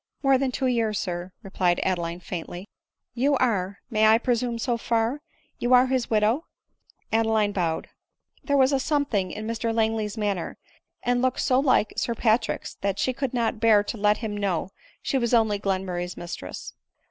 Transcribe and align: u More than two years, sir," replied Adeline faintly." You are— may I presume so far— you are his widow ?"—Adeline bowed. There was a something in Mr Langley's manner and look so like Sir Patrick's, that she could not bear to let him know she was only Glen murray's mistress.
u 0.23 0.29
More 0.29 0.39
than 0.39 0.51
two 0.51 0.65
years, 0.65 0.97
sir," 0.97 1.31
replied 1.43 1.79
Adeline 1.83 2.21
faintly." 2.21 2.67
You 3.21 3.37
are— 3.37 3.81
may 3.91 4.07
I 4.07 4.17
presume 4.17 4.57
so 4.57 4.75
far— 4.75 5.21
you 5.59 5.75
are 5.75 5.85
his 5.85 6.09
widow 6.09 6.47
?"—Adeline 7.13 7.51
bowed. 7.51 7.87
There 8.43 8.57
was 8.57 8.73
a 8.73 8.79
something 8.79 9.29
in 9.29 9.45
Mr 9.45 9.71
Langley's 9.71 10.17
manner 10.17 10.57
and 11.03 11.21
look 11.21 11.37
so 11.37 11.59
like 11.59 11.93
Sir 11.97 12.15
Patrick's, 12.15 12.73
that 12.81 12.97
she 12.97 13.13
could 13.13 13.31
not 13.35 13.59
bear 13.59 13.83
to 13.83 13.97
let 13.99 14.17
him 14.17 14.35
know 14.35 14.71
she 15.03 15.19
was 15.19 15.35
only 15.35 15.59
Glen 15.59 15.85
murray's 15.85 16.17
mistress. 16.17 16.73